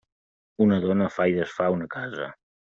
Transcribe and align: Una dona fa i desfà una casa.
Una 0.65 0.79
dona 0.85 1.09
fa 1.17 1.27
i 1.33 1.35
desfà 1.37 1.69
una 1.77 1.89
casa. 1.97 2.33